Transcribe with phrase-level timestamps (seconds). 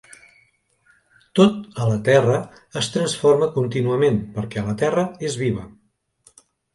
[1.39, 2.37] Tot a la Terra
[2.81, 5.67] es transforma contínuament, perquè la Terra és viva.